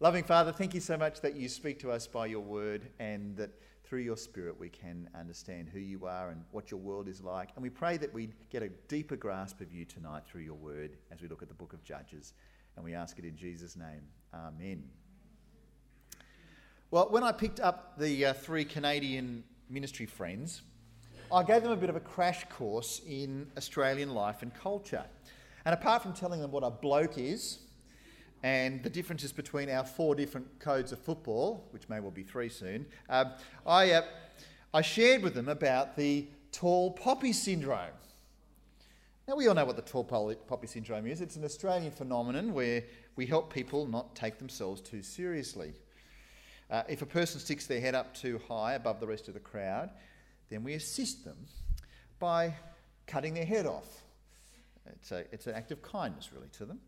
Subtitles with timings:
[0.00, 3.36] Loving Father, thank you so much that you speak to us by your word and
[3.36, 3.50] that
[3.82, 7.48] through your spirit we can understand who you are and what your world is like.
[7.56, 10.98] And we pray that we get a deeper grasp of you tonight through your word
[11.10, 12.34] as we look at the book of Judges.
[12.76, 14.02] And we ask it in Jesus' name.
[14.32, 14.84] Amen.
[16.92, 20.62] Well, when I picked up the uh, three Canadian ministry friends,
[21.34, 25.06] I gave them a bit of a crash course in Australian life and culture.
[25.64, 27.58] And apart from telling them what a bloke is,
[28.42, 32.48] and the differences between our four different codes of football, which may well be three
[32.48, 33.32] soon, um,
[33.66, 34.02] I, uh,
[34.72, 37.90] I shared with them about the tall poppy syndrome.
[39.26, 41.20] Now, we all know what the tall poppy syndrome is.
[41.20, 42.84] It's an Australian phenomenon where
[43.16, 45.74] we help people not take themselves too seriously.
[46.70, 49.40] Uh, if a person sticks their head up too high above the rest of the
[49.40, 49.90] crowd,
[50.48, 51.36] then we assist them
[52.18, 52.54] by
[53.06, 54.02] cutting their head off.
[54.86, 56.80] It's, a, it's an act of kindness, really, to them.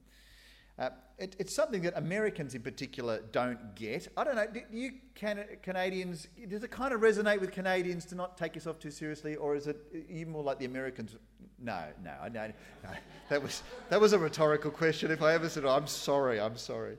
[0.80, 4.09] Uh, it, it's something that Americans in particular don't get.
[4.16, 8.15] I don't know, do you can, Canadians, does it kind of resonate with Canadians to
[8.15, 9.77] not take yourself too seriously, or is it
[10.09, 11.16] even more like the Americans?
[11.59, 12.51] No, no, no,
[12.82, 12.91] no.
[13.29, 15.10] That, was, that was a rhetorical question.
[15.10, 16.97] If I ever said, oh, I'm sorry, I'm sorry.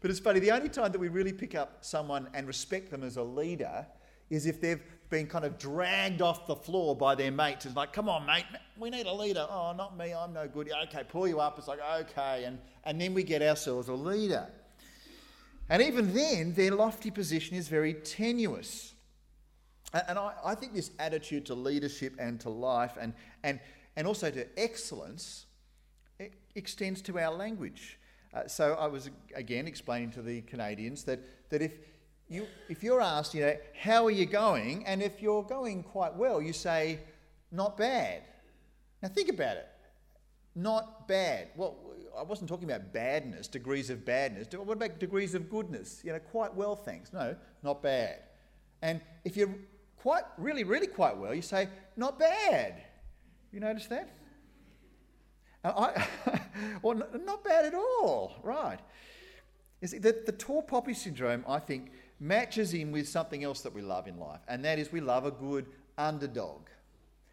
[0.00, 3.04] But it's funny, the only time that we really pick up someone and respect them
[3.04, 3.86] as a leader
[4.28, 7.66] is if they've been kind of dragged off the floor by their mates.
[7.66, 8.44] It's like, come on, mate,
[8.78, 9.46] we need a leader.
[9.50, 10.70] Oh, not me, I'm no good.
[10.84, 11.58] Okay, pull you up.
[11.58, 12.44] It's like, okay.
[12.44, 14.46] And, and then we get ourselves a leader.
[15.68, 18.94] And even then, their lofty position is very tenuous.
[19.92, 23.60] And I, I think this attitude to leadership and to life and, and,
[23.96, 25.46] and also to excellence
[26.54, 27.98] extends to our language.
[28.32, 31.72] Uh, so I was again explaining to the Canadians that, that if,
[32.30, 34.86] you, if you're asked, you know, how are you going?
[34.86, 37.00] And if you're going quite well, you say,
[37.50, 38.22] not bad.
[39.02, 39.66] Now think about it.
[40.54, 41.48] Not bad.
[41.56, 41.76] Well,
[42.16, 44.46] I wasn't talking about badness, degrees of badness.
[44.52, 46.02] What about degrees of goodness?
[46.04, 47.12] You know, quite well, thanks.
[47.12, 48.20] No, not bad.
[48.80, 49.54] And if you're
[49.96, 52.82] quite, really, really quite well, you say, not bad.
[53.52, 54.08] You notice that?
[55.64, 56.06] I,
[56.82, 58.78] or not bad at all, right?
[59.80, 61.90] Is the, the tall poppy syndrome, I think,
[62.20, 65.24] matches in with something else that we love in life, and that is we love
[65.24, 65.66] a good
[65.96, 66.68] underdog.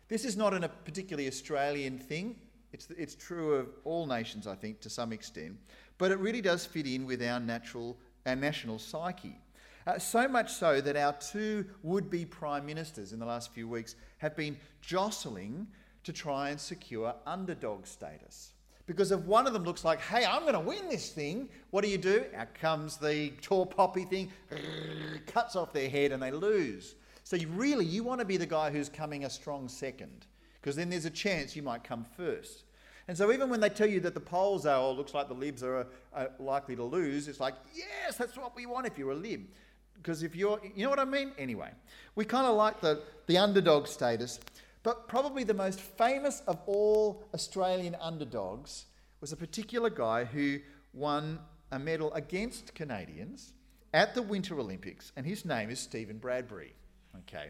[0.07, 2.37] This is not a particularly Australian thing.
[2.71, 5.57] It's, it's true of all nations, I think, to some extent,
[5.97, 9.37] but it really does fit in with our natural, our national psyche.
[9.85, 13.67] Uh, so much so that our two would be prime ministers in the last few
[13.67, 15.67] weeks have been jostling
[16.03, 18.51] to try and secure underdog status.
[18.87, 21.83] Because if one of them looks like, hey, I'm going to win this thing, what
[21.83, 22.23] do you do?
[22.35, 24.31] Out comes the tall poppy thing,
[25.27, 26.95] cuts off their head and they lose.
[27.25, 30.25] So you really, you want to be the guy who's coming a strong second,
[30.61, 32.63] because then there's a chance you might come first.
[33.09, 35.33] And so even when they tell you that the polls are, or looks like the
[35.33, 39.11] libs are, are likely to lose, it's like, yes, that's what we want if you're
[39.11, 39.45] a lib.
[39.95, 41.31] Because if you're, you know what I mean?
[41.37, 41.71] Anyway,
[42.15, 44.39] we kind of like the, the underdog status.
[44.83, 48.85] But probably the most famous of all Australian underdogs
[49.21, 50.59] was a particular guy who
[50.93, 51.39] won
[51.71, 53.53] a medal against Canadians
[53.93, 56.73] at the Winter Olympics, and his name is Stephen Bradbury.
[57.19, 57.49] Okay.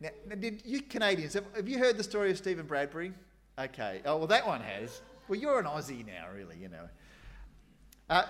[0.00, 0.10] Now,
[0.40, 3.12] did you Canadians, have, have you heard the story of Stephen Bradbury?
[3.58, 4.00] Okay.
[4.04, 5.00] Oh, well, that one has.
[5.28, 6.88] Well, you're an Aussie now, really, you know.
[8.10, 8.24] Uh,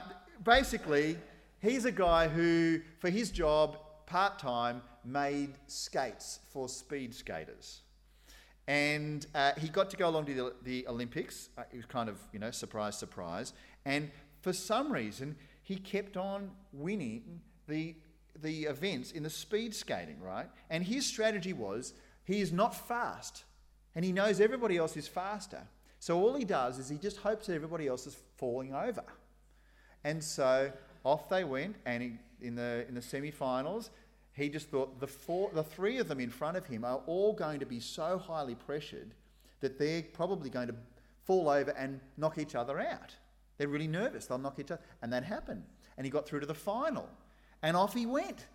[0.44, 1.16] basically,
[1.60, 7.80] he's a guy who, for his job, part time, made skates for speed skaters.
[8.68, 11.48] And uh, he got to go along to the, the Olympics.
[11.58, 13.52] Uh, it was kind of, you know, surprise, surprise.
[13.84, 17.96] And for some reason, he kept on winning the,
[18.40, 20.48] the events in the speed skating, right?
[20.70, 23.44] And his strategy was he is not fast,
[23.94, 25.62] and he knows everybody else is faster.
[25.98, 29.04] So all he does is he just hopes that everybody else is falling over.
[30.04, 30.72] And so
[31.04, 33.90] off they went, and he, in the in the semi-finals,
[34.32, 37.32] he just thought the, four, the three of them in front of him are all
[37.32, 39.14] going to be so highly pressured
[39.60, 40.74] that they're probably going to
[41.24, 43.14] fall over and knock each other out.
[43.58, 44.80] They're really nervous, they'll knock each other.
[45.02, 45.64] And that happened.
[45.96, 47.08] And he got through to the final.
[47.62, 48.46] And off he went.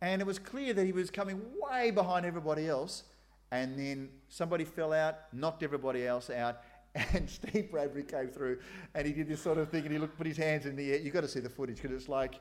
[0.00, 3.04] And it was clear that he was coming way behind everybody else.
[3.50, 6.60] And then somebody fell out, knocked everybody else out,
[6.94, 8.58] and Steve Bradbury came through
[8.94, 10.92] and he did this sort of thing and he looked, put his hands in the
[10.92, 10.98] air.
[10.98, 12.34] You've got to see the footage because it's like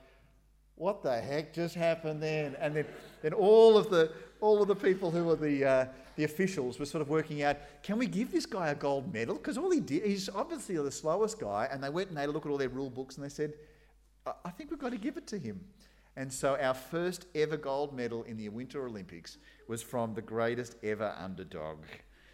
[0.75, 2.55] what the heck just happened then?
[2.59, 2.85] And then,
[3.21, 5.85] then all of the all of the people who were the uh,
[6.15, 9.35] the officials were sort of working out, can we give this guy a gold medal?
[9.35, 11.67] Because all he did, he's obviously the slowest guy.
[11.71, 13.53] And they went and they looked at all their rule books and they said,
[14.25, 15.61] I think we've got to give it to him.
[16.17, 20.75] And so our first ever gold medal in the Winter Olympics was from the greatest
[20.83, 21.77] ever underdog,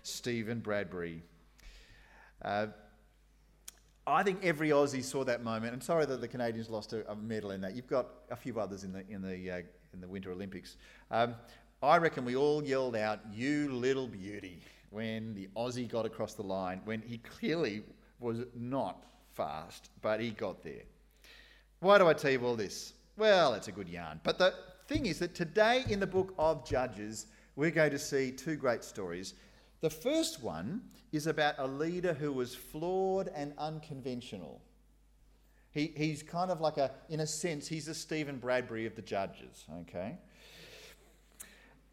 [0.02, 1.22] Stephen Bradbury.
[2.42, 2.68] Uh,
[4.08, 5.74] I think every Aussie saw that moment.
[5.74, 7.76] I'm sorry that the Canadians lost a, a medal in that.
[7.76, 9.62] You've got a few others in the in the uh,
[9.94, 10.78] in the Winter Olympics.
[11.12, 11.36] Um,
[11.84, 14.62] I reckon we all yelled out, "You little beauty!"
[14.92, 16.82] when the Aussie got across the line.
[16.86, 17.84] When he clearly
[18.22, 20.84] was not fast, but he got there.
[21.82, 22.94] Why do I tell you all this?
[23.18, 24.22] Well, it's a good yarn.
[24.24, 24.54] But the
[24.88, 27.28] thing is that today in the book of Judges,
[27.58, 29.34] we're going to see two great stories.
[29.82, 30.82] The first one
[31.12, 34.62] is about a leader who was flawed and unconventional.
[35.72, 39.02] He, he's kind of like a, in a sense, he's a Stephen Bradbury of the
[39.02, 40.18] judges, okay?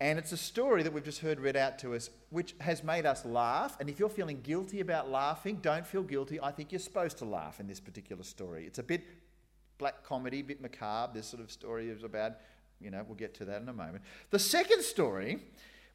[0.00, 3.06] And it's a story that we've just heard read out to us, which has made
[3.06, 3.76] us laugh.
[3.78, 6.40] And if you're feeling guilty about laughing, don't feel guilty.
[6.40, 8.66] I think you're supposed to laugh in this particular story.
[8.66, 9.04] It's a bit
[9.78, 11.12] black comedy, a bit macabre.
[11.14, 12.32] This sort of story is about,
[12.80, 14.02] you know, we'll get to that in a moment.
[14.30, 15.40] The second story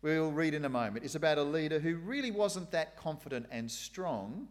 [0.02, 3.70] we'll read in a moment is about a leader who really wasn't that confident and
[3.70, 4.48] strong,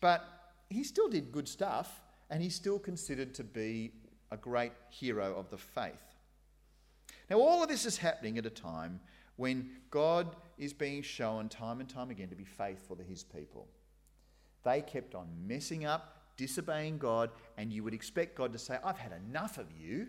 [0.00, 0.24] but
[0.68, 3.92] he still did good stuff and he's still considered to be
[4.30, 5.92] a great hero of the faith.
[7.30, 9.00] Now, all of this is happening at a time
[9.36, 13.68] when God is being shown time and time again to be faithful to his people.
[14.64, 18.98] They kept on messing up, disobeying God, and you would expect God to say, I've
[18.98, 20.08] had enough of you.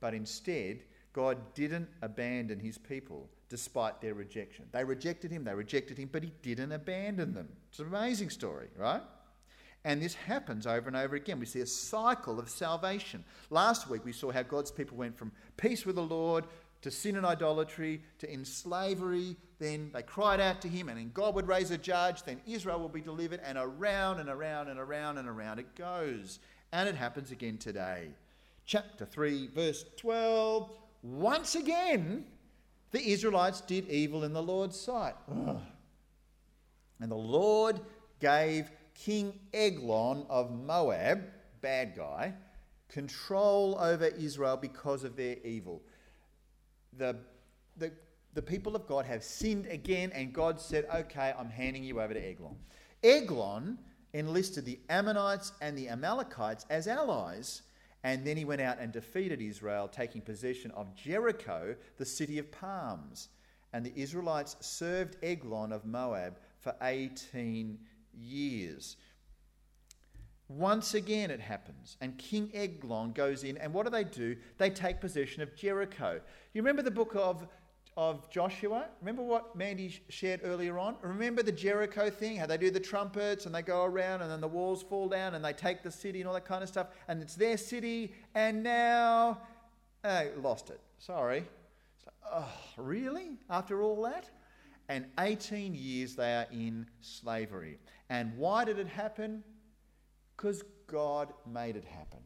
[0.00, 0.82] But instead,
[1.12, 4.64] God didn't abandon his people despite their rejection.
[4.72, 7.48] They rejected him, they rejected him, but he didn't abandon them.
[7.68, 9.02] It's an amazing story, right?
[9.84, 11.40] And this happens over and over again.
[11.40, 13.24] We see a cycle of salvation.
[13.50, 16.44] Last week we saw how God's people went from peace with the Lord
[16.82, 19.36] to sin and idolatry to in slavery.
[19.58, 22.22] Then they cried out to him, and then God would raise a judge.
[22.22, 26.38] Then Israel will be delivered, and around and around and around and around it goes.
[26.72, 28.08] And it happens again today.
[28.64, 30.70] Chapter 3, verse 12.
[31.02, 32.24] Once again,
[32.90, 35.14] the Israelites did evil in the Lord's sight.
[35.30, 35.60] Ugh.
[37.00, 37.80] And the Lord
[38.20, 41.22] gave King Eglon of Moab,
[41.62, 42.34] bad guy,
[42.88, 45.82] control over Israel because of their evil.
[46.98, 47.16] The,
[47.76, 47.92] the,
[48.34, 52.12] the people of God have sinned again, and God said, Okay, I'm handing you over
[52.12, 52.56] to Eglon.
[53.02, 53.78] Eglon
[54.12, 57.62] enlisted the Ammonites and the Amalekites as allies,
[58.02, 62.50] and then he went out and defeated Israel, taking possession of Jericho, the city of
[62.50, 63.28] palms.
[63.72, 67.78] And the Israelites served Eglon of Moab for 18
[68.14, 68.96] years.
[70.48, 74.34] Once again, it happens, and King Eglon goes in, and what do they do?
[74.58, 76.20] They take possession of Jericho.
[76.52, 77.46] You remember the book of,
[77.96, 78.86] of Joshua?
[79.00, 80.96] Remember what Mandy shared earlier on?
[81.02, 82.36] Remember the Jericho thing?
[82.36, 85.34] How they do the trumpets and they go around, and then the walls fall down,
[85.34, 88.14] and they take the city and all that kind of stuff, and it's their city,
[88.34, 89.40] and now
[90.04, 90.80] I lost it.
[90.98, 91.44] Sorry.
[92.32, 93.38] oh, really?
[93.48, 94.30] After all that?
[94.88, 97.78] And 18 years they are in slavery.
[98.08, 99.44] And why did it happen?
[100.36, 102.20] Because God made it happen.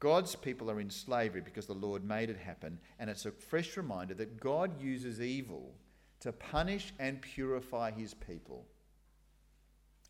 [0.00, 3.76] God's people are in slavery because the Lord made it happen, and it's a fresh
[3.76, 5.74] reminder that God uses evil
[6.20, 8.66] to punish and purify his people.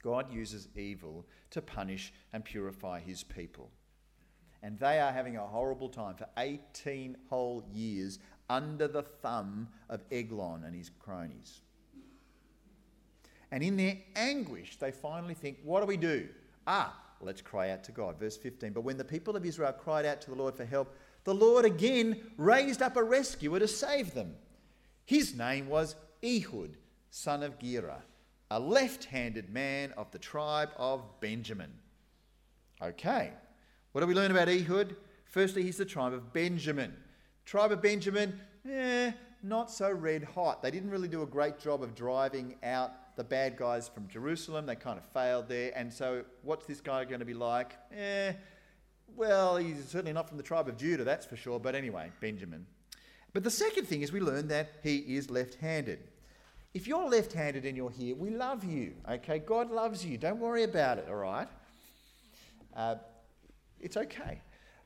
[0.02, 3.70] God uses evil to punish and purify his people.
[4.62, 10.02] And they are having a horrible time for 18 whole years under the thumb of
[10.12, 11.62] Eglon and his cronies.
[13.50, 16.28] And in their anguish, they finally think, What do we do?
[16.66, 18.18] Ah, let's cry out to God.
[18.18, 18.72] Verse 15.
[18.72, 21.64] But when the people of Israel cried out to the Lord for help, the Lord
[21.64, 24.34] again raised up a rescuer to save them.
[25.04, 26.76] His name was Ehud,
[27.10, 28.02] son of Gera,
[28.50, 31.72] a left handed man of the tribe of Benjamin.
[32.82, 33.32] Okay,
[33.92, 34.96] what do we learn about Ehud?
[35.24, 36.94] Firstly, he's the tribe of Benjamin.
[37.44, 39.12] Tribe of Benjamin, eh,
[39.42, 40.62] not so red hot.
[40.62, 44.64] They didn't really do a great job of driving out the bad guys from Jerusalem.
[44.64, 45.72] They kind of failed there.
[45.76, 47.76] And so, what's this guy going to be like?
[47.94, 48.32] Eh,
[49.14, 51.60] well, he's certainly not from the tribe of Judah, that's for sure.
[51.60, 52.64] But anyway, Benjamin.
[53.34, 55.98] But the second thing is we learn that he is left handed.
[56.72, 59.38] If you're left handed and you're here, we love you, okay?
[59.38, 60.16] God loves you.
[60.16, 61.48] Don't worry about it, all right?
[62.74, 62.94] Uh,
[63.82, 64.40] it's okay.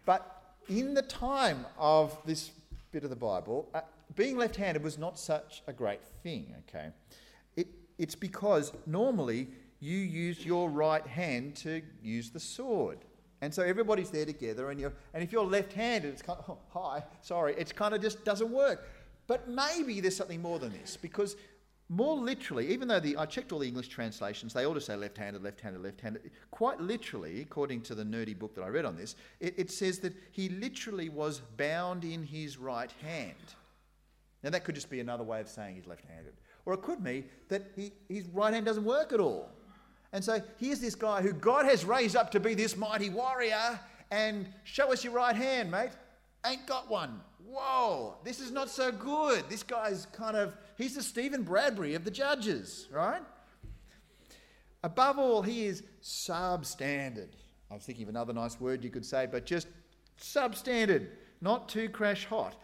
[0.04, 2.50] But in the time of this
[2.90, 3.82] bit of the Bible, uh,
[4.16, 6.90] being left handed was not such a great thing, okay?
[7.98, 9.48] It, it's because normally
[9.80, 12.98] you use your right hand to use the sword.
[13.40, 16.50] And so everybody's there together, and, you're, and if you're left handed, it's kind of,
[16.50, 18.88] oh, hi, sorry, it's kind of just doesn't work.
[19.26, 21.36] But maybe there's something more than this, because
[21.90, 24.96] more literally, even though the, I checked all the English translations, they all just say
[24.96, 26.30] left handed, left handed, left handed.
[26.50, 29.98] Quite literally, according to the nerdy book that I read on this, it, it says
[29.98, 33.34] that he literally was bound in his right hand.
[34.42, 36.34] Now, that could just be another way of saying he's left handed.
[36.66, 39.50] Or it could mean that he, his right hand doesn't work at all.
[40.12, 43.78] And so here's this guy who God has raised up to be this mighty warrior,
[44.10, 45.90] and show us your right hand, mate.
[46.46, 47.20] Ain't got one.
[47.44, 49.44] Whoa, this is not so good.
[49.48, 53.22] This guy's kind of, he's the Stephen Bradbury of the judges, right?
[54.82, 57.30] Above all, he is substandard.
[57.70, 59.66] I was thinking of another nice word you could say, but just
[60.20, 61.08] substandard,
[61.40, 62.54] not too crash hot.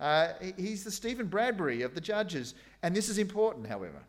[0.00, 2.54] Uh, he's the Stephen Bradbury of the judges.
[2.82, 4.02] And this is important, however,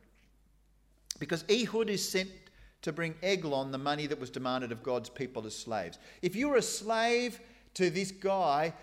[1.20, 2.30] because Ehud is sent
[2.82, 6.00] to bring Eglon the money that was demanded of God's people as slaves.
[6.22, 7.40] If you were a slave
[7.74, 8.74] to this guy,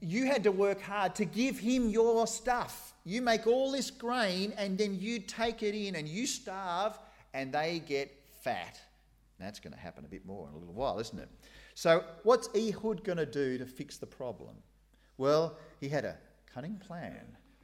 [0.00, 2.94] you had to work hard to give him your stuff.
[3.04, 6.98] You make all this grain and then you take it in and you starve
[7.34, 8.10] and they get
[8.42, 8.80] fat.
[9.38, 11.28] That's going to happen a bit more in a little while, isn't it?
[11.74, 14.54] So, what's Ehud going to do to fix the problem?
[15.18, 16.16] Well, he had a
[16.56, 17.20] cunning plan.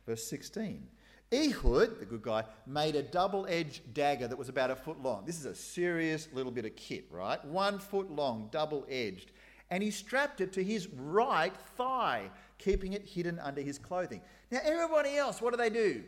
[0.06, 0.87] Verse 16.
[1.32, 5.25] Ehud, the good guy, made a double edged dagger that was about a foot long.
[5.25, 7.42] This is a serious little bit of kit, right?
[7.46, 9.32] One foot long, double edged.
[9.70, 14.20] And he strapped it to his right thigh, keeping it hidden under his clothing.
[14.50, 16.02] Now, everybody else, what do they do?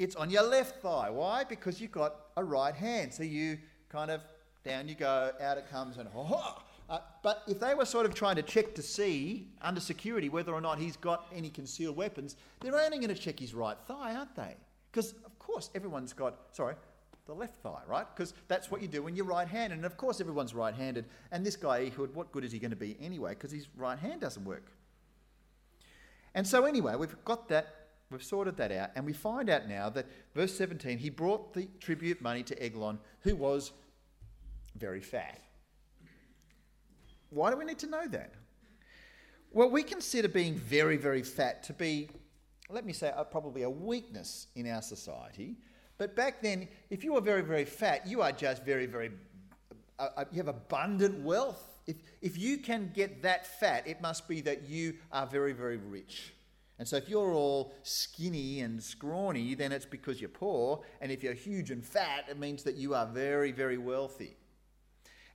[0.00, 1.10] It's on your left thigh.
[1.10, 1.44] Why?
[1.44, 3.14] Because you've got a right hand.
[3.14, 4.20] So you kind of
[4.64, 8.14] down you go, out it comes, and oh, uh, but if they were sort of
[8.14, 12.36] trying to check to see under security whether or not he's got any concealed weapons,
[12.60, 14.54] they're only going to check his right thigh, aren't they?
[14.92, 16.76] Because, of course, everyone's got, sorry,
[17.26, 18.06] the left thigh, right?
[18.14, 19.76] Because that's what you do when you're right handed.
[19.76, 21.06] And of course, everyone's right handed.
[21.32, 23.30] And this guy, Ehud, what good is he going to be anyway?
[23.30, 24.70] Because his right hand doesn't work.
[26.34, 27.74] And so, anyway, we've got that,
[28.10, 28.90] we've sorted that out.
[28.94, 33.00] And we find out now that, verse 17, he brought the tribute money to Eglon,
[33.20, 33.72] who was
[34.76, 35.40] very fat.
[37.36, 38.32] Why do we need to know that?
[39.52, 42.08] Well, we consider being very, very fat to be,
[42.70, 45.56] let me say, probably a weakness in our society.
[45.98, 49.10] But back then, if you were very, very fat, you are just very, very,
[49.98, 51.78] uh, you have abundant wealth.
[51.86, 55.76] If, if you can get that fat, it must be that you are very, very
[55.76, 56.32] rich.
[56.78, 60.80] And so if you're all skinny and scrawny, then it's because you're poor.
[61.02, 64.36] And if you're huge and fat, it means that you are very, very wealthy.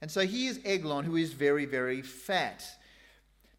[0.01, 2.63] And so here's Eglon, who is very, very fat.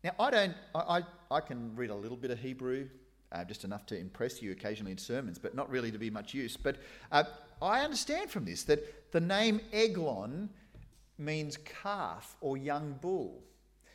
[0.02, 1.02] Now, I don't, I, I,
[1.36, 2.88] I can read a little bit of Hebrew,
[3.30, 6.34] uh, just enough to impress you occasionally in sermons, but not really to be much
[6.34, 6.56] use.
[6.56, 6.76] But
[7.12, 7.24] uh,
[7.60, 10.50] I understand from this that the name Eglon
[11.16, 13.42] means calf or young bull.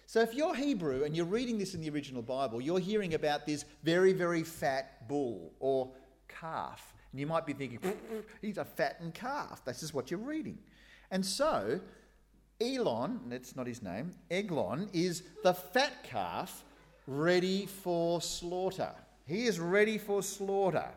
[0.06, 3.46] So if you're Hebrew and you're reading this in the original Bible, you're hearing about
[3.46, 5.92] this very, very fat bull or
[6.30, 6.94] calf.
[7.12, 7.80] And you might be thinking,
[8.42, 9.64] he's a fattened calf.
[9.66, 10.60] That's just what you're reading.
[11.12, 11.82] And so
[12.60, 16.64] Elon, that's not his name, Eglon is the fat calf
[17.06, 18.92] ready for slaughter.
[19.26, 20.90] He is ready for slaughter.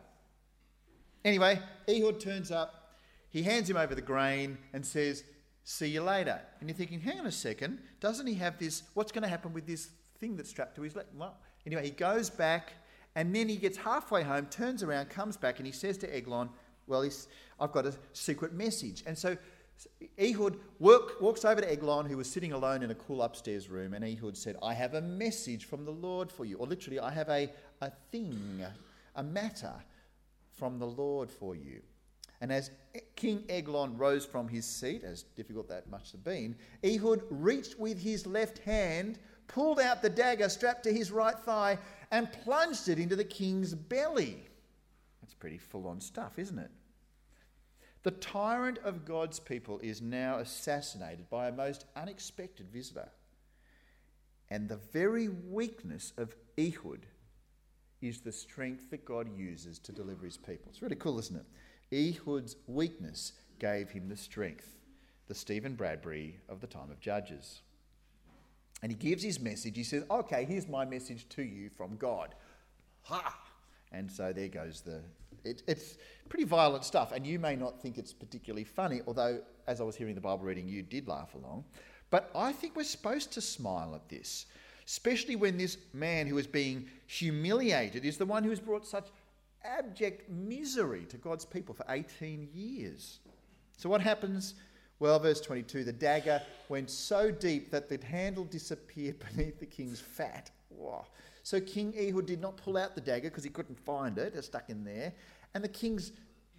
[1.25, 2.97] Anyway, Ehud turns up,
[3.29, 5.25] he hands him over the grain and says,
[5.62, 6.40] See you later.
[6.59, 8.83] And you're thinking, hang on a second, doesn't he have this?
[8.95, 11.07] What's going to happen with this thing that's strapped to his leg?
[11.17, 11.37] Well,
[11.67, 12.73] anyway, he goes back
[13.14, 16.49] and then he gets halfway home, turns around, comes back, and he says to Eglon,
[16.87, 17.09] Well,
[17.61, 19.05] I've got a secret message.
[19.07, 19.37] And so
[20.19, 24.05] Ehud walks over to Eglon, who was sitting alone in a cool upstairs room, and
[24.05, 26.57] Ehud said, I have a message from the Lord for you.
[26.57, 28.65] Or literally, I have a, a thing,
[29.17, 29.75] a matter
[30.59, 31.81] from the Lord for you.
[32.41, 32.71] And as
[33.17, 38.01] King Eglon rose from his seat, as difficult that must have been, Ehud reached with
[38.01, 41.79] his left hand, pulled out the dagger strapped to his right thigh,
[42.11, 44.45] and plunged it into the king's belly.
[45.21, 46.71] That's pretty full on stuff, isn't it?
[48.02, 53.11] The tyrant of God's people is now assassinated by a most unexpected visitor.
[54.49, 57.07] And the very weakness of Ehud
[58.00, 60.71] is the strength that God uses to deliver his people.
[60.71, 61.47] It's really cool, isn't it?
[61.92, 64.78] Ehud's weakness gave him the strength,
[65.28, 67.61] the Stephen Bradbury of the time of Judges.
[68.83, 69.76] And he gives his message.
[69.76, 72.35] He says, Okay, here's my message to you from God.
[73.02, 73.38] Ha!
[73.92, 75.02] And so there goes the.
[75.44, 75.97] It, it's
[76.28, 79.97] pretty violent stuff, and you may not think it's particularly funny, although as I was
[79.97, 81.64] hearing the Bible reading, you did laugh along.
[82.11, 84.47] But I think we're supposed to smile at this,
[84.87, 89.09] especially when this man who is being humiliated is the one who has brought such
[89.64, 93.20] abject misery to God's people for 18 years.
[93.76, 94.54] So, what happens?
[94.99, 100.00] Well, verse 22 the dagger went so deep that the handle disappeared beneath the king's
[100.00, 100.50] fat.
[100.68, 101.06] Whoa.
[101.50, 104.35] So King Ehud did not pull out the dagger because he couldn't find it.
[104.37, 105.12] It's stuck in there.
[105.52, 106.12] And the king's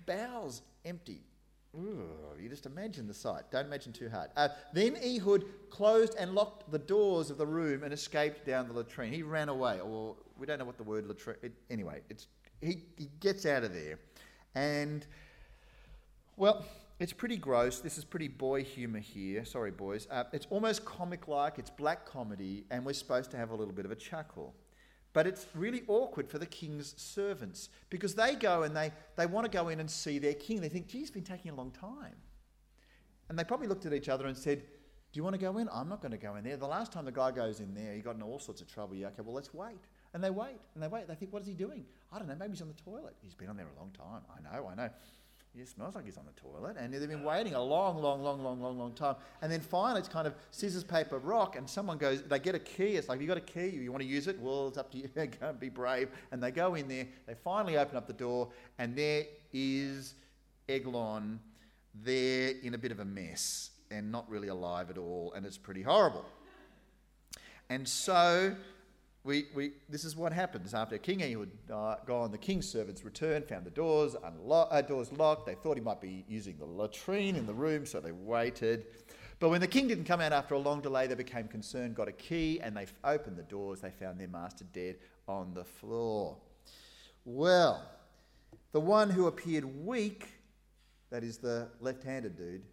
[0.06, 1.24] bowels emptied.
[1.74, 3.44] Ooh, you just imagine the sight.
[3.52, 4.32] Don't imagine too hard.
[4.36, 8.74] Uh, then Ehud closed and locked the doors of the room and escaped down the
[8.74, 9.14] latrine.
[9.14, 11.38] He ran away, or we don't know what the word latrine.
[11.42, 12.28] It, anyway, it's
[12.60, 13.98] he, he gets out of there,
[14.56, 15.08] and
[16.36, 16.66] well,
[17.02, 17.80] It's pretty gross.
[17.80, 19.44] This is pretty boy humour here.
[19.44, 20.08] Sorry, boys.
[20.12, 23.74] Uh, it's almost comic like, it's black comedy, and we're supposed to have a little
[23.74, 24.54] bit of a chuckle.
[25.14, 29.46] But it's really awkward for the king's servants because they go and they, they want
[29.46, 30.62] to go in and see their king.
[30.62, 32.16] They think, gee, it's been taking a long time.
[33.28, 35.70] And they probably looked at each other and said, Do you want to go in?
[35.72, 36.58] I'm not going to go in there.
[36.58, 38.96] The last time the guy goes in there, he got in all sorts of trouble.
[38.96, 39.80] Yeah, okay, well, let's wait.
[40.14, 41.08] And they wait and they wait.
[41.08, 41.86] They think, What is he doing?
[42.12, 42.36] I don't know.
[42.38, 43.16] Maybe he's on the toilet.
[43.22, 44.22] He's been on there a long time.
[44.30, 44.90] I know, I know.
[45.60, 46.78] It smells like he's on the toilet.
[46.80, 49.16] And they've been waiting a long, long, long, long, long, long time.
[49.42, 51.58] And then finally, it's kind of scissors, paper, rock.
[51.58, 52.96] And someone goes, they get a key.
[52.96, 53.68] It's like, you got a key?
[53.68, 54.40] You want to use it?
[54.40, 55.08] Well, it's up to you.
[55.40, 56.10] go be brave.
[56.32, 57.06] And they go in there.
[57.28, 58.50] They finally open up the door.
[58.80, 60.14] And there is
[60.70, 61.40] Eglon
[61.94, 65.34] there in a bit of a mess and not really alive at all.
[65.36, 66.26] And it's pretty horrible.
[67.70, 68.56] And so
[69.24, 72.32] we, we, this is what happens after King Ehud uh, gone.
[72.32, 75.46] The king's servants returned, found the doors, unlo- uh, doors locked.
[75.46, 78.86] They thought he might be using the latrine in the room, so they waited.
[79.40, 82.08] But when the king didn't come out after a long delay, they became concerned, got
[82.08, 83.82] a key, and they opened the doors.
[83.82, 84.98] They found their master dead
[85.28, 86.38] on the floor.
[87.24, 87.84] Well,
[88.72, 90.30] the one who appeared weak,
[91.12, 92.64] that is the left handed dude,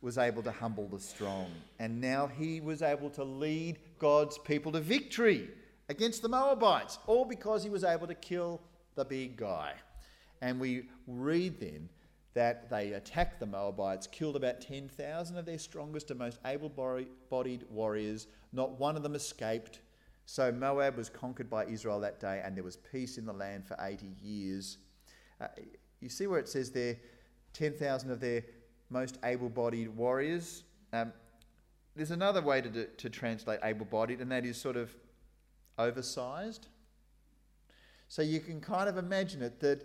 [0.00, 1.50] was able to humble the strong.
[1.78, 5.48] And now he was able to lead God's people to victory
[5.88, 8.60] against the Moabites, all because he was able to kill
[8.94, 9.72] the big guy.
[10.40, 11.88] And we read then
[12.34, 16.68] that they attacked the Moabites, killed about 10,000 of their strongest and most able
[17.30, 18.26] bodied warriors.
[18.52, 19.80] Not one of them escaped.
[20.26, 23.66] So Moab was conquered by Israel that day, and there was peace in the land
[23.66, 24.78] for 80 years.
[25.40, 25.46] Uh,
[26.00, 26.96] you see where it says there
[27.52, 28.42] 10,000 of their
[28.90, 30.64] most able bodied warriors?
[30.92, 31.12] Um,
[31.94, 34.94] there's another way to, to translate able bodied, and that is sort of
[35.78, 36.68] oversized.
[38.08, 39.84] So you can kind of imagine it that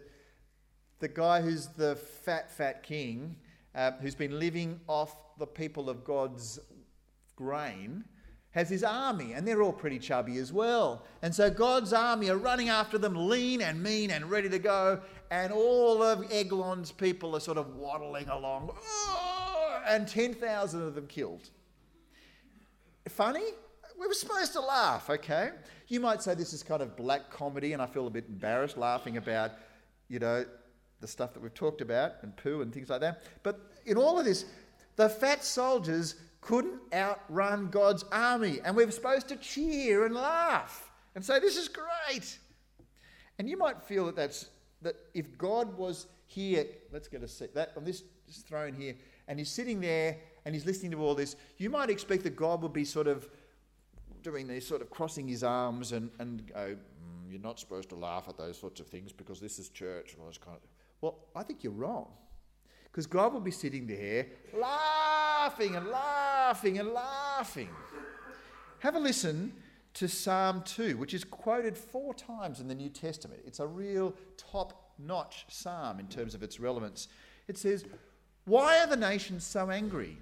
[0.99, 3.35] the guy who's the fat, fat king,
[3.73, 6.59] uh, who's been living off the people of God's
[7.35, 8.03] grain,
[8.51, 11.03] has his army, and they're all pretty chubby as well.
[11.21, 14.99] And so God's army are running after them, lean and mean and ready to go,
[15.29, 18.71] and all of Eglon's people are sort of waddling along,
[19.87, 21.49] and 10,000 of them killed.
[23.07, 23.45] Funny?
[23.99, 25.49] We were supposed to laugh, okay?
[25.89, 28.77] You might say this is kind of black comedy, and I feel a bit embarrassed
[28.77, 29.51] laughing about,
[30.07, 30.45] you know,
[31.01, 33.23] the stuff that we've talked about and poo and things like that.
[33.43, 34.45] But in all of this,
[34.95, 41.23] the fat soldiers couldn't outrun God's army, and we're supposed to cheer and laugh and
[41.23, 42.39] say, This is great.
[43.37, 44.49] And you might feel that that's
[44.81, 48.95] that if God was here, let's get a seat that on this, this throne here,
[49.27, 52.61] and he's sitting there and he's listening to all this, you might expect that God
[52.61, 53.27] would be sort of
[54.23, 57.95] doing these sort of crossing his arms and, and go, mm, you're not supposed to
[57.95, 60.63] laugh at those sorts of things because this is church and all this kind of
[61.01, 62.07] Well, I think you're wrong.
[62.91, 67.69] Because God will be sitting there laughing and laughing and laughing.
[68.79, 69.53] Have a listen
[69.95, 73.41] to Psalm 2, which is quoted four times in the New Testament.
[73.45, 77.07] It's a real top notch psalm in terms of its relevance.
[77.47, 77.85] It says,
[78.45, 80.17] Why are the nations so angry?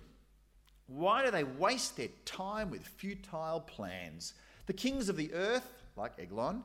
[0.88, 4.34] Why do they waste their time with futile plans?
[4.66, 6.64] The kings of the earth, like Eglon,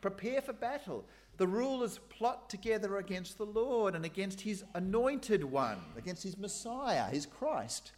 [0.00, 1.04] prepare for battle.
[1.36, 7.04] The rulers plot together against the Lord and against his anointed one, against his Messiah,
[7.04, 7.92] his Christ.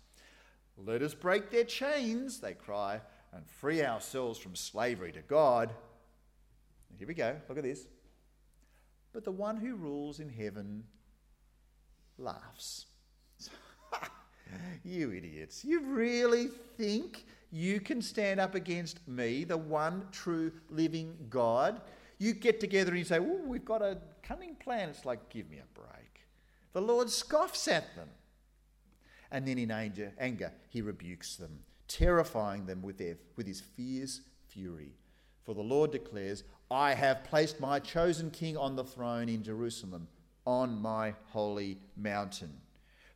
[0.77, 3.01] Let us break their chains, they cry,
[3.33, 5.73] and free ourselves from slavery to God.
[6.99, 7.87] Here we go, look at this.
[9.13, 10.85] But the one who rules in heaven
[12.19, 12.87] laughs.
[14.85, 15.65] You idiots.
[15.65, 21.81] You really think you can stand up against me, the one true living God?
[22.19, 24.89] You get together and you say, Oh, we've got a cunning plan.
[24.89, 26.27] It's like, give me a break.
[26.73, 28.09] The Lord scoffs at them.
[29.31, 34.21] And then in anger, anger he rebukes them, terrifying them with, their, with his fierce
[34.49, 34.93] fury.
[35.45, 40.09] For the Lord declares, I have placed my chosen king on the throne in Jerusalem,
[40.47, 42.53] on my holy mountain.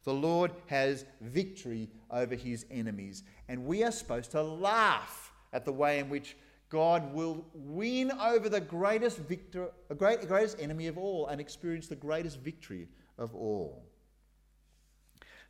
[0.04, 3.22] The Lord has victory over his enemies.
[3.48, 6.36] And we are supposed to laugh at the way in which
[6.70, 11.96] God will win over the greatest, victor, great, greatest enemy of all and experience the
[11.96, 12.88] greatest victory
[13.18, 13.84] of all.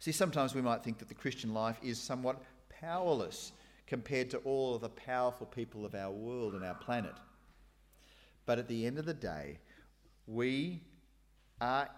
[0.01, 3.53] See, sometimes we might think that the Christian life is somewhat powerless
[3.87, 7.15] compared to all of the powerful people of our world and our planet.
[8.45, 9.61] But at the end of the day,
[10.27, 10.83] we
[11.61, 11.89] are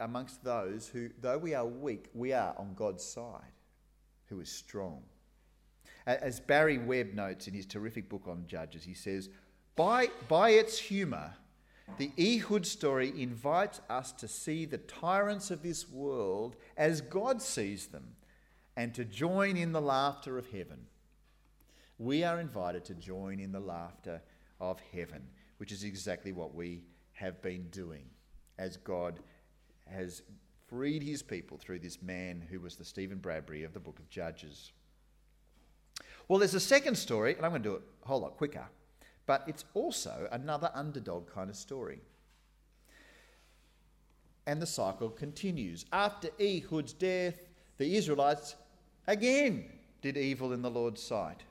[0.00, 3.52] amongst those who, though we are weak, we are on God's side,
[4.26, 5.02] who is strong.
[6.06, 9.28] As Barry Webb notes in his terrific book on Judges, he says,
[9.76, 11.34] by, by its humour,
[11.98, 17.86] the Ehud story invites us to see the tyrants of this world as God sees
[17.86, 18.16] them
[18.76, 20.86] and to join in the laughter of heaven.
[21.98, 24.22] We are invited to join in the laughter
[24.60, 25.22] of heaven,
[25.58, 26.82] which is exactly what we
[27.12, 28.06] have been doing
[28.58, 29.20] as God
[29.90, 30.22] has
[30.68, 34.08] freed his people through this man who was the Stephen Bradbury of the book of
[34.08, 34.72] Judges.
[36.28, 38.64] Well, there's a second story, and I'm going to do it a whole lot quicker,
[39.26, 42.00] but it's also another underdog kind of story.
[44.46, 45.86] And the cycle continues.
[45.92, 47.34] After Ehud's death,
[47.78, 48.54] the Israelites
[49.06, 49.64] again
[50.02, 51.42] did evil in the Lord's sight.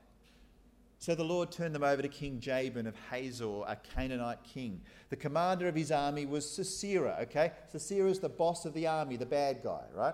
[0.99, 4.81] So the Lord turned them over to King Jabin of Hazor, a Canaanite king.
[5.09, 7.53] The commander of his army was Sisera, okay?
[7.71, 10.13] Sisera is the boss of the army, the bad guy, right?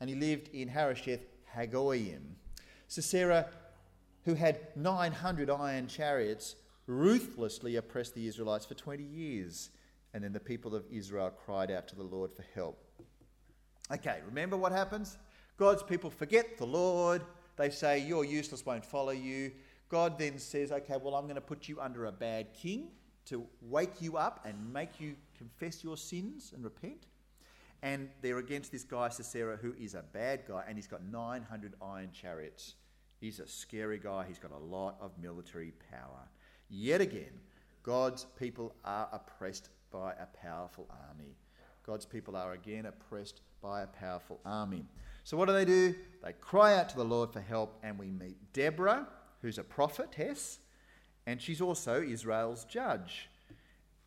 [0.00, 1.20] And he lived in Harosheth
[1.54, 2.22] Hagoyim.
[2.88, 3.46] Sisera,
[4.24, 9.68] who had 900 iron chariots, ruthlessly oppressed the Israelites for 20 years.
[10.14, 12.82] And then the people of Israel cried out to the Lord for help.
[13.92, 15.18] Okay, remember what happens?
[15.58, 17.20] God's people forget the Lord.
[17.56, 19.52] They say, You're useless, won't follow you.
[19.88, 22.88] God then says, okay, well, I'm going to put you under a bad king
[23.26, 27.06] to wake you up and make you confess your sins and repent.
[27.82, 31.74] And they're against this guy, Sisera, who is a bad guy, and he's got 900
[31.82, 32.74] iron chariots.
[33.20, 34.24] He's a scary guy.
[34.26, 36.28] He's got a lot of military power.
[36.68, 37.40] Yet again,
[37.82, 41.36] God's people are oppressed by a powerful army.
[41.86, 44.84] God's people are again oppressed by a powerful army.
[45.22, 45.94] So, what do they do?
[46.22, 49.06] They cry out to the Lord for help, and we meet Deborah,
[49.46, 50.58] who's a prophetess,
[51.24, 53.28] and she's also Israel's judge.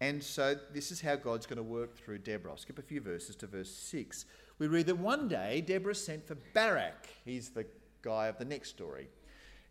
[0.01, 2.51] And so this is how God's going to work through Deborah.
[2.51, 4.25] I'll skip a few verses to verse 6.
[4.57, 7.07] We read that one day Deborah sent for Barak.
[7.23, 7.65] He's the
[8.01, 9.07] guy of the next story.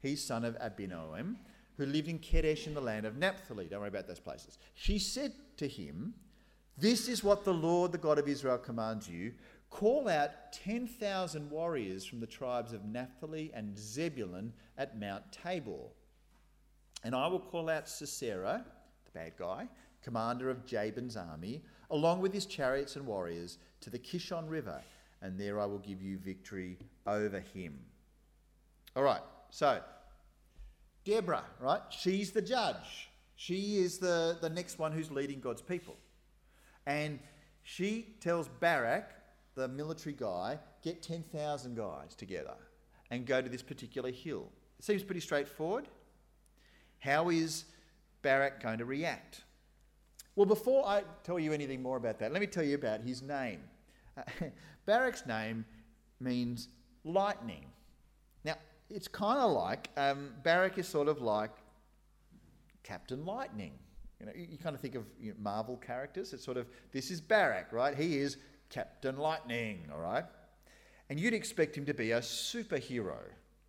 [0.01, 1.37] He's son of Abinoam,
[1.77, 3.67] who lived in Kedesh in the land of Naphtali.
[3.67, 4.57] Don't worry about those places.
[4.75, 6.15] She said to him,
[6.79, 9.35] This is what the Lord, the God of Israel, commands you
[9.71, 15.91] Call out 10,000 warriors from the tribes of Naphtali and Zebulun at Mount Tabor.
[17.05, 18.65] And I will call out Sisera,
[19.05, 19.69] the bad guy,
[20.03, 24.81] commander of Jabin's army, along with his chariots and warriors, to the Kishon River,
[25.23, 27.79] and there I will give you victory over him.
[28.97, 29.81] All right, so
[31.05, 31.83] Deborah, right?
[31.91, 33.11] She's the judge.
[33.37, 35.97] She is the, the next one who's leading God's people.
[36.87, 37.21] And
[37.63, 39.11] she tells Barak,
[39.59, 42.55] the military guy, get 10,000 guys together
[43.11, 44.49] and go to this particular hill.
[44.79, 45.89] It seems pretty straightforward.
[47.01, 47.65] How is
[48.23, 49.43] Barak going to react?
[50.37, 53.21] Well, before I tell you anything more about that, let me tell you about his
[53.21, 53.61] name.
[54.17, 54.23] Uh,
[54.87, 55.65] Barak's name
[56.21, 56.69] means
[57.03, 57.65] lightning.
[58.45, 58.55] Now,
[58.89, 61.51] it's kind of like um, Barak is sort of like
[62.85, 63.73] Captain Lightning.
[64.21, 66.33] You know, you, you kind of think of you know, Marvel characters.
[66.33, 67.97] It's sort of this is Barak, right?
[67.97, 68.37] He is
[68.71, 70.25] Captain Lightning, all right?
[71.11, 73.17] And you'd expect him to be a superhero.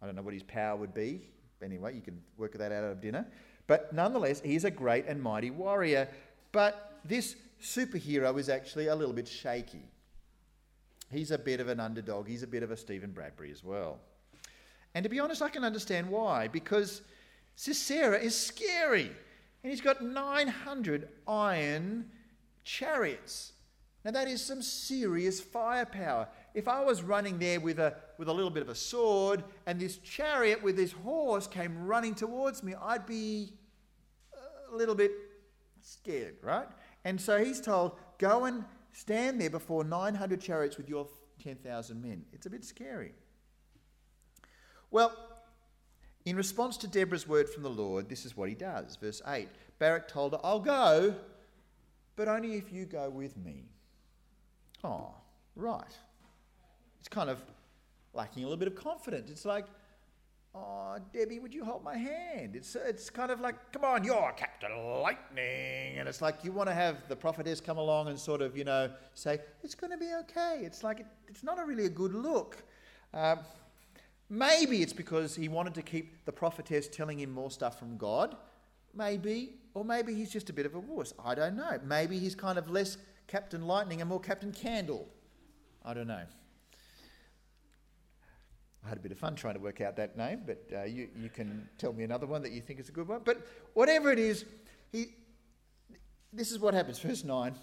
[0.01, 1.21] I don't know what his power would be.
[1.61, 3.25] Anyway, you can work that out of dinner.
[3.67, 6.09] But nonetheless, he's a great and mighty warrior.
[6.51, 9.83] But this superhero is actually a little bit shaky.
[11.11, 12.27] He's a bit of an underdog.
[12.27, 13.99] He's a bit of a Stephen Bradbury as well.
[14.95, 16.47] And to be honest, I can understand why.
[16.47, 17.01] Because
[17.55, 19.11] Sisera is scary.
[19.63, 22.05] And he's got 900 iron
[22.63, 23.53] chariots.
[24.05, 26.29] Now, that is some serious firepower.
[26.53, 29.79] If I was running there with a, with a little bit of a sword and
[29.79, 33.53] this chariot with this horse came running towards me, I'd be
[34.71, 35.11] a little bit
[35.81, 36.67] scared, right?
[37.03, 41.07] And so he's told, go and stand there before 900 chariots with your
[41.43, 42.23] 10,000 men.
[42.31, 43.13] It's a bit scary.
[44.91, 45.15] Well,
[46.25, 48.95] in response to Deborah's word from the Lord, this is what he does.
[48.95, 51.15] Verse 8 Barak told her, I'll go,
[52.15, 53.65] but only if you go with me.
[54.83, 55.13] Oh,
[55.55, 55.97] right.
[56.99, 57.41] It's kind of
[58.13, 59.29] lacking a little bit of confidence.
[59.29, 59.65] It's like,
[60.55, 62.55] oh, Debbie, would you hold my hand?
[62.55, 65.97] It's, it's kind of like, come on, you're Captain Lightning.
[65.97, 68.63] And it's like you want to have the prophetess come along and sort of, you
[68.63, 70.61] know, say, it's going to be okay.
[70.63, 72.63] It's like, it, it's not a really a good look.
[73.13, 73.39] Um,
[74.29, 78.35] maybe it's because he wanted to keep the prophetess telling him more stuff from God.
[78.93, 79.55] Maybe.
[79.73, 81.13] Or maybe he's just a bit of a wuss.
[81.23, 81.79] I don't know.
[81.85, 82.97] Maybe he's kind of less
[83.29, 85.07] Captain Lightning and more Captain Candle.
[85.85, 86.23] I don't know.
[88.83, 91.09] I had a bit of fun trying to work out that name, but uh, you,
[91.15, 93.21] you can tell me another one that you think is a good one.
[93.23, 94.45] But whatever it is,
[94.91, 95.13] he,
[96.33, 96.97] this is what happens.
[96.99, 97.53] Verse 9.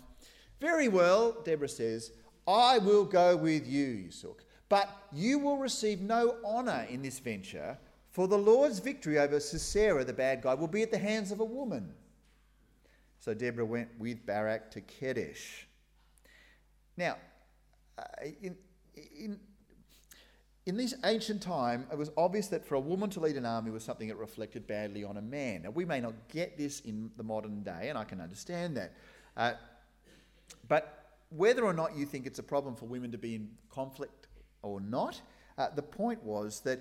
[0.61, 2.13] Very well, Deborah says,
[2.47, 7.77] I will go with you, Yusuk, but you will receive no honour in this venture,
[8.13, 11.41] for the Lord's victory over Sisera, the bad guy, will be at the hands of
[11.41, 11.93] a woman.
[13.27, 15.67] So Deborah went with Barak to Kadesh.
[16.97, 17.17] Now,
[17.99, 18.03] uh,
[18.41, 18.57] in,
[18.95, 19.41] in,
[20.65, 23.73] in this ancient time, it was obvious that for a woman to lead an army
[23.73, 25.63] was something that reflected badly on a man.
[25.63, 28.93] Now, we may not get this in the modern day, and I can understand that.
[29.37, 29.55] Uh,
[30.69, 34.29] but whether or not you think it's a problem for women to be in conflict
[34.63, 35.21] or not,
[35.59, 36.79] uh, the point was that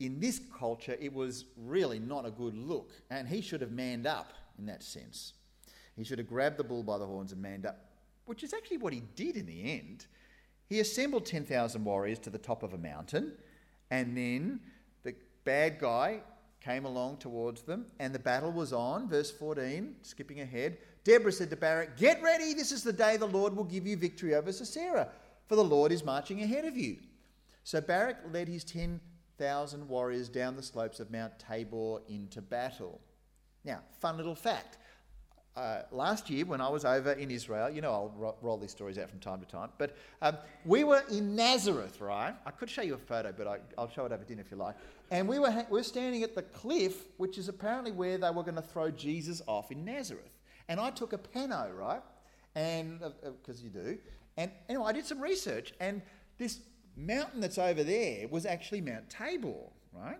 [0.00, 4.06] in this culture, it was really not a good look, and he should have manned
[4.06, 5.32] up in that sense.
[5.96, 7.78] He should have grabbed the bull by the horns and manned up,
[8.26, 10.06] which is actually what he did in the end.
[10.68, 13.32] He assembled 10,000 warriors to the top of a mountain,
[13.90, 14.60] and then
[15.04, 16.20] the bad guy
[16.60, 19.08] came along towards them, and the battle was on.
[19.08, 20.78] Verse 14, skipping ahead.
[21.04, 23.96] Deborah said to Barak, Get ready, this is the day the Lord will give you
[23.96, 25.08] victory over Sisera,
[25.46, 26.96] for the Lord is marching ahead of you.
[27.62, 33.00] So Barak led his 10,000 warriors down the slopes of Mount Tabor into battle.
[33.64, 34.78] Now, fun little fact
[35.56, 38.70] uh, last year when I was over in Israel, you know, I'll ro- roll these
[38.70, 42.34] stories out from time to time, but um, we were in Nazareth, right?
[42.44, 44.58] I could show you a photo, but I, will show it over dinner if you
[44.58, 44.76] like.
[45.10, 48.30] And we were, ha- we were standing at the cliff, which is apparently where they
[48.30, 50.36] were going to throw Jesus off in Nazareth.
[50.68, 52.02] And I took a pano, right?
[52.54, 53.98] And because uh, uh, you do.
[54.36, 56.02] And anyway, I did some research, and
[56.36, 56.60] this
[56.96, 60.18] mountain that's over there was actually Mount Tabor, right?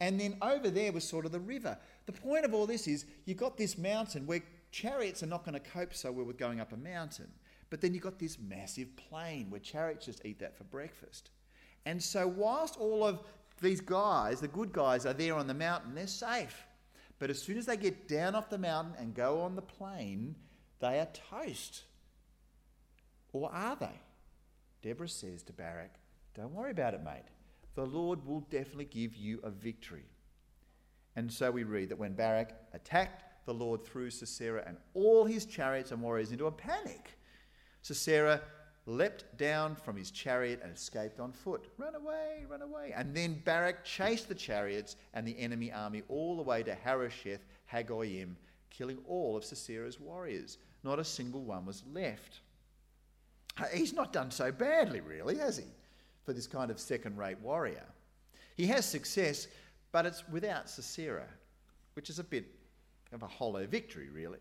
[0.00, 1.76] And then over there was sort of the river.
[2.06, 5.54] The point of all this is you've got this mountain where chariots are not going
[5.54, 7.30] to cope so well with going up a mountain.
[7.70, 11.30] But then you've got this massive plain where chariots just eat that for breakfast.
[11.84, 13.20] And so, whilst all of
[13.60, 16.66] these guys, the good guys, are there on the mountain, they're safe.
[17.18, 20.36] But as soon as they get down off the mountain and go on the plain,
[20.80, 21.84] they are toast.
[23.32, 24.00] Or are they?
[24.82, 25.94] Deborah says to Barak,
[26.34, 27.24] Don't worry about it, mate.
[27.74, 30.06] The Lord will definitely give you a victory.
[31.16, 35.46] And so we read that when Barak attacked, the Lord threw Sisera and all his
[35.46, 37.10] chariots and warriors into a panic.
[37.80, 38.42] Sisera
[38.84, 41.66] leapt down from his chariot and escaped on foot.
[41.78, 42.92] Run away, run away.
[42.94, 47.40] And then Barak chased the chariots and the enemy army all the way to Harosheth
[47.72, 48.34] Hagoyim,
[48.68, 50.58] killing all of Sisera's warriors.
[50.84, 52.40] Not a single one was left.
[53.72, 55.64] He's not done so badly, really, has he,
[56.26, 57.86] for this kind of second rate warrior?
[58.56, 59.48] He has success,
[59.90, 61.26] but it's without Sisera,
[61.94, 62.57] which is a bit
[63.12, 64.38] of a hollow victory, really.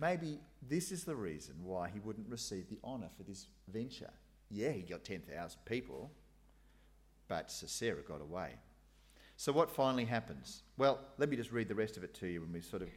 [0.00, 4.10] Maybe this is the reason why he wouldn't receive the honour for this venture.
[4.50, 6.10] Yeah, he got 10,000 people,
[7.28, 8.54] but Sisera got away.
[9.36, 10.62] So, what finally happens?
[10.76, 12.88] Well, let me just read the rest of it to you when we sort of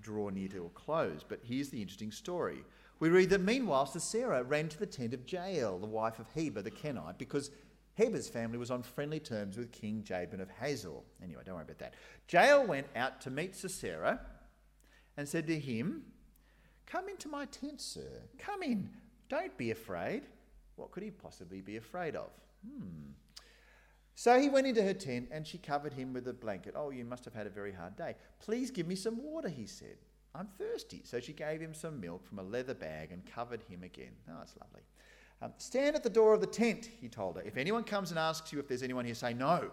[0.00, 1.24] draw near to a close.
[1.26, 2.64] But here's the interesting story.
[2.98, 6.62] We read that meanwhile, Sisera ran to the tent of Jael, the wife of Heber
[6.62, 7.50] the Kenite, because
[7.94, 10.90] Heber's family was on friendly terms with King Jabin of Hazor.
[11.22, 11.94] Anyway, don't worry about that.
[12.28, 14.20] Jael went out to meet Sisera
[15.16, 16.04] and said to him,
[16.86, 18.22] Come into my tent, sir.
[18.38, 18.90] Come in.
[19.28, 20.22] Don't be afraid.
[20.76, 22.30] What could he possibly be afraid of?
[22.66, 23.12] Hmm.
[24.14, 26.74] So he went into her tent and she covered him with a blanket.
[26.76, 28.14] Oh, you must have had a very hard day.
[28.40, 29.96] Please give me some water, he said.
[30.34, 31.02] I'm thirsty.
[31.04, 34.12] So she gave him some milk from a leather bag and covered him again.
[34.28, 34.82] Oh, that's lovely.
[35.42, 37.42] Um, stand at the door of the tent, he told her.
[37.42, 39.70] If anyone comes and asks you if there's anyone here, say no.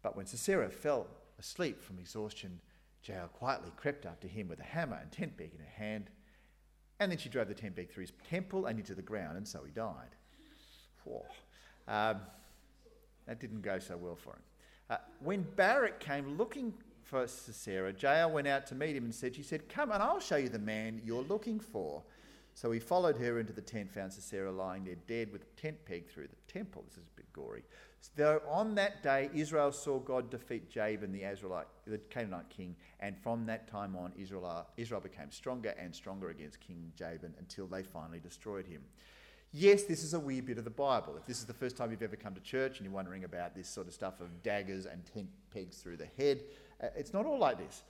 [0.00, 1.08] But when Sisera fell
[1.40, 2.60] asleep from exhaustion,
[3.02, 6.08] Jael quietly crept up to him with a hammer and tent peg in her hand.
[7.00, 9.46] And then she drove the tent peg through his temple and into the ground, and
[9.46, 10.14] so he died.
[11.88, 12.20] Um,
[13.26, 14.42] that didn't go so well for him.
[14.88, 19.34] Uh, when Barak came looking for Sisera, Jael went out to meet him and said,
[19.34, 22.02] She said, Come and I'll show you the man you're looking for.
[22.54, 25.76] So he followed her into the tent, found Sisera lying there dead with a tent
[25.84, 26.84] peg through the temple.
[26.88, 27.64] This is a bit gory.
[28.16, 33.18] Though on that day Israel saw God defeat Jabin, the Israelite, the Canaanite king, and
[33.18, 37.82] from that time on Israel, Israel became stronger and stronger against King Jabin until they
[37.82, 38.82] finally destroyed him.
[39.56, 41.16] Yes, this is a weird bit of the Bible.
[41.16, 43.54] If this is the first time you've ever come to church and you're wondering about
[43.54, 46.42] this sort of stuff of daggers and tent pegs through the head,
[46.82, 47.84] uh, it's not all like this.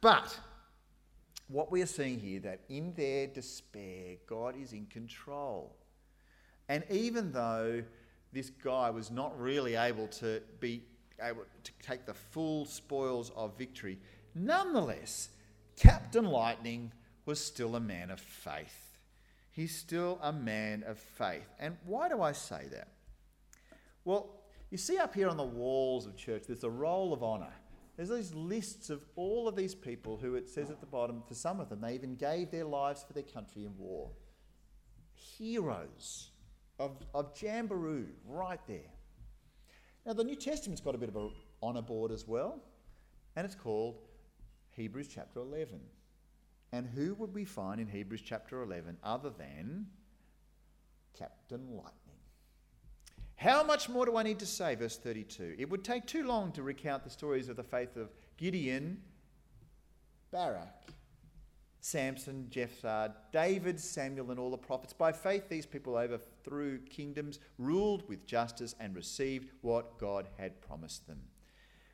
[0.00, 0.38] But
[1.48, 5.76] what we are seeing here that in their despair, God is in control.
[6.68, 7.82] And even though
[8.32, 10.82] this guy was not really able to be
[11.22, 13.98] able to take the full spoils of victory,
[14.34, 15.28] nonetheless,
[15.76, 16.92] Captain Lightning
[17.26, 18.98] was still a man of faith.
[19.50, 21.48] He's still a man of faith.
[21.60, 22.88] And why do I say that?
[24.04, 24.28] Well,
[24.70, 27.52] you see up here on the walls of church, there's a roll of honour.
[27.96, 31.34] There's these lists of all of these people who it says at the bottom, for
[31.34, 34.10] some of them, they even gave their lives for their country in war.
[35.14, 36.30] Heroes
[36.78, 38.90] of, of Jamberoo, right there.
[40.04, 41.30] Now, the New Testament's got a bit of an
[41.62, 42.60] honour board as well,
[43.36, 44.00] and it's called
[44.70, 45.80] Hebrews chapter 11.
[46.72, 49.86] And who would we find in Hebrews chapter 11 other than
[51.16, 52.03] Captain Lightning?
[53.36, 54.74] How much more do I need to say?
[54.74, 55.56] Verse 32.
[55.58, 59.00] It would take too long to recount the stories of the faith of Gideon,
[60.30, 60.90] Barak,
[61.80, 64.92] Samson, Jephthah, David, Samuel, and all the prophets.
[64.92, 71.06] By faith, these people overthrew kingdoms, ruled with justice, and received what God had promised
[71.06, 71.20] them.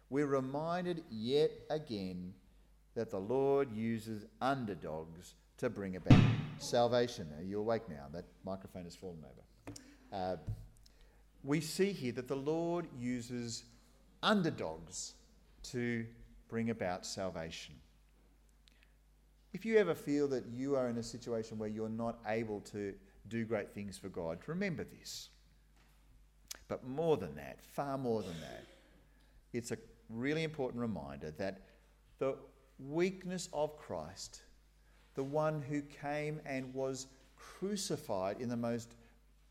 [0.09, 2.35] We're reminded yet again
[2.95, 6.21] that the Lord uses underdogs to bring about
[6.59, 7.29] salvation.
[7.39, 8.07] Are you awake now?
[8.13, 9.77] That microphone has fallen over.
[10.13, 10.37] Uh,
[11.43, 13.65] we see here that the Lord uses
[14.23, 15.15] underdogs
[15.65, 16.05] to
[16.49, 17.75] bring about salvation.
[19.53, 22.95] If you ever feel that you are in a situation where you're not able to
[23.29, 25.31] do great things for God, remember this.
[26.69, 28.65] But more than that, far more than that,
[29.53, 31.63] it's a really important reminder that
[32.19, 32.37] the
[32.79, 34.43] weakness of Christ,
[35.15, 38.95] the one who came and was crucified in the most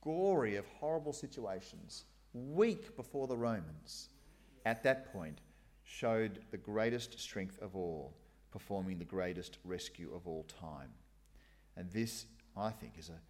[0.02, 4.10] gory of horrible situations, weak before the Romans,
[4.66, 5.42] at that point
[5.84, 8.14] showed the greatest strength of all,
[8.52, 10.90] performing the greatest rescue of all time.
[11.76, 13.22] And this, I think, is a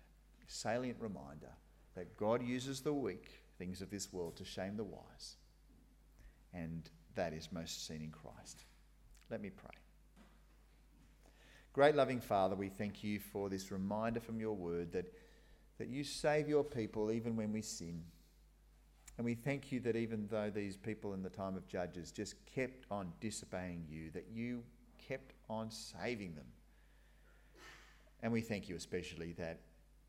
[0.47, 1.51] salient reminder
[1.95, 5.35] that God uses the weak things of this world to shame the wise.
[6.53, 8.63] And that is most seen in Christ.
[9.29, 9.71] Let me pray.
[11.73, 15.13] Great loving Father, we thank you for this reminder from your word that,
[15.79, 18.03] that you save your people even when we sin.
[19.17, 22.35] And we thank you that even though these people in the time of Judges just
[22.45, 24.63] kept on disobeying you, that you
[25.07, 26.45] kept on saving them.
[28.21, 29.59] And we thank you especially that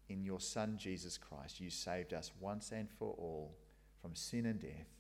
[0.09, 3.55] in your Son Jesus Christ, you saved us once and for all
[4.03, 4.91] from sin and death.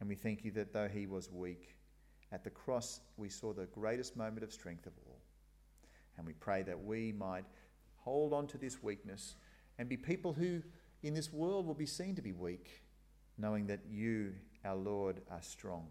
[0.00, 1.76] And we thank you that though he was weak,
[2.32, 5.20] at the cross we saw the greatest moment of strength of all.
[6.16, 7.44] And we pray that we might
[7.96, 9.36] hold on to this weakness
[9.80, 10.62] and be people who
[11.02, 12.82] in this world will be seen to be weak,
[13.38, 15.86] knowing that you, our Lord, are strong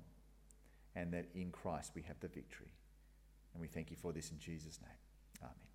[0.96, 2.72] and that in Christ we have the victory.
[3.52, 5.42] And we thank you for this in Jesus' name.
[5.42, 5.69] Amen.